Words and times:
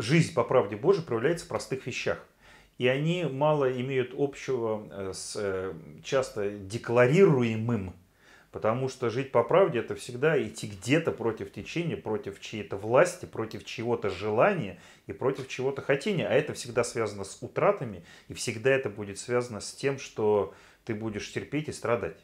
жизнь 0.00 0.34
по 0.34 0.44
правде 0.44 0.76
Божией 0.76 1.04
проявляется 1.04 1.44
в 1.44 1.48
простых 1.48 1.86
вещах. 1.86 2.24
И 2.78 2.86
они 2.88 3.24
мало 3.24 3.72
имеют 3.80 4.12
общего 4.16 4.86
э, 4.90 5.12
с 5.14 5.36
э, 5.36 5.72
часто 6.02 6.50
декларируемым 6.50 7.94
Потому 8.56 8.88
что 8.88 9.10
жить 9.10 9.32
по 9.32 9.44
правде 9.44 9.80
это 9.80 9.94
всегда 9.94 10.42
идти 10.42 10.66
где-то 10.66 11.12
против 11.12 11.52
течения, 11.52 11.94
против 11.94 12.40
чьей-то 12.40 12.78
власти, 12.78 13.26
против 13.26 13.66
чего-то 13.66 14.08
желания 14.08 14.80
и 15.06 15.12
против 15.12 15.46
чего-то 15.46 15.82
хотения. 15.82 16.26
А 16.26 16.32
это 16.32 16.54
всегда 16.54 16.82
связано 16.82 17.24
с 17.24 17.36
утратами, 17.42 18.02
и 18.28 18.32
всегда 18.32 18.70
это 18.70 18.88
будет 18.88 19.18
связано 19.18 19.60
с 19.60 19.74
тем, 19.74 19.98
что 19.98 20.54
ты 20.86 20.94
будешь 20.94 21.30
терпеть 21.30 21.68
и 21.68 21.72
страдать. 21.72 22.18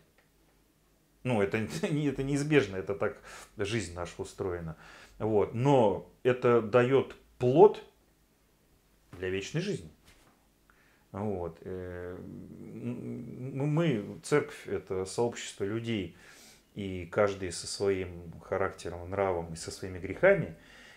Ну, 1.22 1.42
это, 1.42 1.58
это 1.82 2.22
неизбежно, 2.22 2.76
это 2.76 2.94
так 2.94 3.20
жизнь 3.58 3.92
наша 3.94 4.14
устроена. 4.16 4.78
Вот. 5.18 5.52
Но 5.52 6.10
это 6.22 6.62
дает 6.62 7.14
плод 7.42 7.82
для 9.18 9.28
вечной 9.28 9.62
жизни. 9.62 9.90
Вот. 11.10 11.58
Э, 11.62 12.16
мы, 12.16 14.20
церковь, 14.22 14.68
это 14.68 15.04
сообщество 15.06 15.64
людей, 15.64 16.16
и 16.76 17.04
каждый 17.06 17.50
со 17.50 17.66
своим 17.66 18.32
характером, 18.42 19.10
нравом 19.10 19.54
и 19.54 19.56
со 19.56 19.72
своими 19.72 19.98
грехами. 19.98 20.54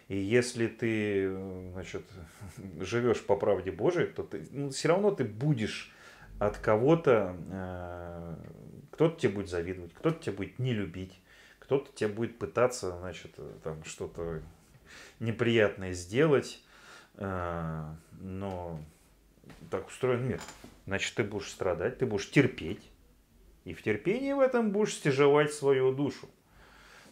И 0.08 0.20
если 0.20 0.68
ты 0.68 1.36
значит, 1.72 2.04
живешь 2.80 3.26
по 3.26 3.38
правде 3.38 3.72
Божией, 3.72 4.06
то 4.06 4.22
ты, 4.22 4.48
ну, 4.52 4.70
все 4.70 4.90
равно 4.90 5.10
ты 5.10 5.24
будешь 5.24 5.96
от 6.38 6.60
кого-то, 6.60 7.36
э, 7.50 8.36
кто-то 8.92 9.20
тебе 9.20 9.34
будет 9.34 9.50
завидовать, 9.50 9.96
кто-то 9.96 10.22
тебя 10.22 10.36
будет 10.36 10.60
не 10.60 10.74
любить, 10.74 11.20
кто-то 11.58 11.92
тебя 11.96 12.10
будет 12.10 12.38
пытаться 12.38 12.96
значит, 13.00 13.32
там, 13.64 13.84
что-то 13.84 14.44
неприятное 15.20 15.94
сделать, 15.94 16.64
э, 17.16 17.84
но 18.20 18.80
так 19.70 19.88
устроен 19.88 20.28
мир. 20.28 20.42
Значит, 20.86 21.16
ты 21.16 21.24
будешь 21.24 21.50
страдать, 21.50 21.98
ты 21.98 22.06
будешь 22.06 22.30
терпеть. 22.30 22.82
И 23.64 23.74
в 23.74 23.82
терпении 23.82 24.34
в 24.34 24.40
этом 24.40 24.72
будешь 24.72 24.94
стяжевать 24.94 25.54
свою 25.54 25.92
душу. 25.92 26.30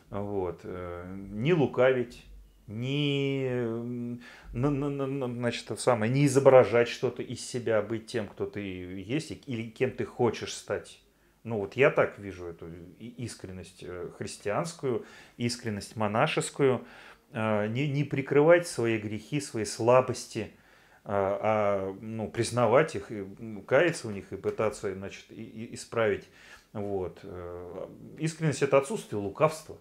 Вот. 0.10 0.62
Э, 0.64 1.06
не 1.32 1.54
лукавить, 1.54 2.24
не, 2.68 4.20
значит, 4.54 5.80
самое, 5.80 6.12
не 6.12 6.26
изображать 6.28 6.88
что-то 6.88 7.22
из 7.22 7.46
себя, 7.46 7.82
быть 7.82 8.06
тем, 8.06 8.28
кто 8.28 8.46
ты 8.46 8.62
есть 8.62 9.32
или 9.48 9.70
кем 9.70 9.92
ты 9.92 10.06
хочешь 10.06 10.54
стать. 10.54 11.00
Ну 11.44 11.60
вот 11.60 11.76
я 11.76 11.90
так 11.90 12.20
вижу 12.20 12.46
эту 12.46 12.70
искренность 13.00 13.84
э, 13.84 14.12
христианскую, 14.18 15.06
искренность 15.36 15.98
монашескую, 15.98 16.86
не, 17.34 17.88
не 17.88 18.04
прикрывать 18.04 18.68
свои 18.68 18.98
грехи, 18.98 19.42
свои 19.42 19.66
слабости– 19.66 20.52
а, 21.06 21.40
а 21.42 21.98
ну, 22.00 22.30
признавать 22.30 22.96
их, 22.96 23.12
и, 23.12 23.26
каяться 23.68 24.08
в 24.08 24.14
них 24.14 24.32
и 24.32 24.38
пытаться 24.38 24.94
значит, 24.94 25.26
и, 25.30 25.44
и 25.44 25.76
исправить. 25.76 26.30
Вот. 26.72 27.20
Э, 27.24 27.88
искренность 28.20 28.62
это 28.62 28.78
отсутствие 28.78 29.22
лукавства. 29.22 29.78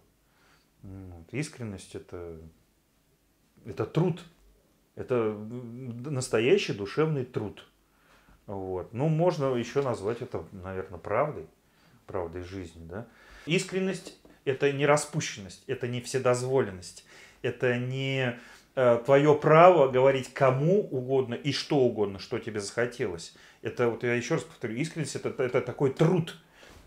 Вот. 0.83 1.33
Искренность 1.33 1.95
это, 1.95 2.41
это 3.65 3.87
труд. 3.87 4.25
Это 4.97 5.33
настоящий 5.33 6.73
душевный 6.73 7.25
труд. 7.25 7.69
Вот. 8.47 8.93
Ну, 8.93 9.09
можно 9.09 9.55
еще 9.55 9.81
назвать 9.81 10.23
это, 10.23 10.45
наверное, 10.51 10.99
правдой, 10.99 11.47
правдой 12.07 12.43
жизни. 12.43 12.85
Да? 12.85 13.07
Искренность– 13.47 14.19
это 14.45 14.73
не 14.73 14.87
распущенность, 14.87 15.63
это 15.69 15.87
не 15.87 16.01
вседозволенность, 16.01 17.07
это 17.43 17.77
не 17.79 18.39
Э, 18.75 19.03
твое 19.05 19.35
право 19.35 19.89
говорить 19.89 20.33
кому 20.33 20.81
угодно 20.81 21.35
и 21.35 21.53
что 21.53 21.77
угодно, 21.77 22.19
что 22.19 22.39
тебе 22.39 22.59
захотелось. 22.59 23.35
Это, 23.61 23.91
вот 23.91 24.03
я 24.03 24.15
еще 24.15 24.35
раз 24.35 24.45
повторю, 24.45 24.77
искренность 24.77 25.15
это, 25.15 25.29
это 25.43 25.61
такой 25.61 25.93
труд. 25.93 26.39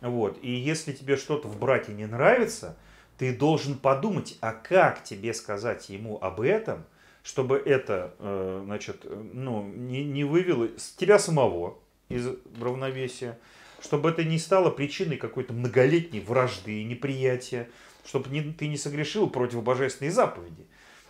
Вот. 0.02 0.40
И 0.42 0.52
если 0.52 0.94
тебе 0.94 1.16
что-то 1.16 1.48
в 1.48 1.60
брате 1.60 1.94
не 1.94 2.08
нравится, 2.08 2.76
ты 3.20 3.38
должен 3.38 3.78
подумать, 3.78 4.36
а 4.42 4.52
как 4.52 5.04
тебе 5.04 5.32
сказать 5.36 5.90
ему 5.90 6.18
об 6.20 6.42
этом, 6.42 6.86
чтобы 7.22 7.58
это 7.58 8.16
э, 8.18 8.62
значит, 8.66 9.06
ну, 9.34 9.64
не, 9.64 10.04
не 10.04 10.24
вывело 10.24 10.68
тебя 10.98 11.20
самого 11.20 11.78
из 12.10 12.28
равновесия, 12.60 13.38
чтобы 13.80 14.10
это 14.10 14.24
не 14.24 14.40
стало 14.40 14.72
причиной 14.72 15.18
какой-то 15.18 15.54
многолетней 15.54 16.20
вражды 16.20 16.82
и 16.82 16.84
неприятия, 16.84 17.70
чтобы 18.06 18.30
не, 18.30 18.42
ты 18.42 18.68
не 18.68 18.78
согрешил 18.78 19.30
против 19.30 19.64
божественной 19.64 20.12
заповеди. 20.12 20.66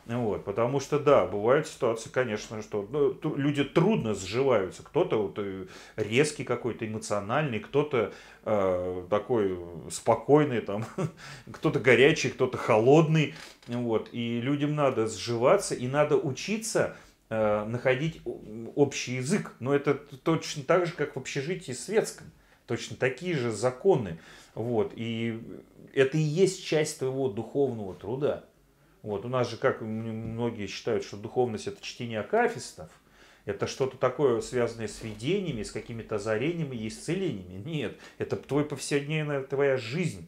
Вот, 0.06 0.46
потому 0.46 0.80
что, 0.80 1.00
да, 1.00 1.26
бывают 1.26 1.68
ситуации, 1.68 2.10
конечно, 2.10 2.62
что 2.62 2.88
ну, 2.92 3.36
люди 3.36 3.64
трудно 3.64 4.14
сживаются. 4.14 4.84
Кто-то 4.84 5.24
вот 5.24 5.40
э, 5.40 5.66
резкий 5.96 6.44
какой-то, 6.44 6.86
эмоциональный, 6.86 7.60
кто-то 7.60 8.14
э, 8.44 9.06
такой 9.10 9.58
спокойный, 9.90 10.62
там, 10.62 10.86
кто-то 11.52 11.80
горячий, 11.80 12.30
кто-то 12.30 12.56
холодный. 12.56 13.34
Вот, 13.66 14.10
и 14.12 14.40
людям 14.42 14.76
надо 14.76 15.08
сживаться, 15.08 15.74
и 15.74 15.88
надо 15.88 16.18
учиться 16.18 16.96
э, 17.32 17.66
находить 17.66 18.22
общий 18.76 19.16
язык. 19.16 19.54
Но 19.60 19.74
это 19.74 19.96
точно 19.96 20.64
так 20.64 20.86
же, 20.86 20.94
как 20.94 21.16
в 21.16 21.20
общежитии 21.20 21.72
светском. 21.72 22.28
Точно 22.68 22.96
такие 22.96 23.36
же 23.36 23.52
законы. 23.52 24.20
Вот, 24.54 24.94
и 24.96 25.40
это 25.94 26.18
и 26.18 26.22
есть 26.22 26.66
часть 26.66 27.00
твоего 27.00 27.30
духовного 27.30 27.94
труда. 27.94 28.46
Вот, 29.02 29.26
у 29.26 29.28
нас 29.28 29.50
же, 29.50 29.58
как 29.58 29.82
многие 29.82 30.68
считают, 30.68 31.04
что 31.04 31.18
духовность 31.18 31.68
это 31.68 31.82
чтение 31.84 32.22
акафистов, 32.22 32.90
это 33.46 33.68
что-то 33.68 33.98
такое, 33.98 34.42
связанное 34.42 34.88
с 34.88 35.04
видениями, 35.04 35.62
с 35.62 35.72
какими-то 35.72 36.16
озарениями 36.16 36.76
и 36.76 36.88
исцелениями. 36.88 37.62
Нет, 37.64 37.98
это 38.18 38.36
твой 38.36 38.66
повседневная 38.66 39.44
твоя 39.44 39.78
жизнь. 39.78 40.28